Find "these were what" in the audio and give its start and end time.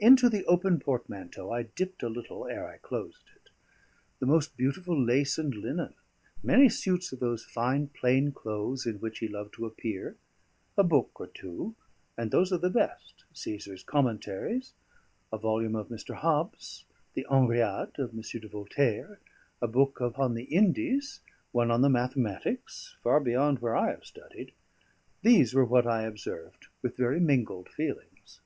25.22-25.86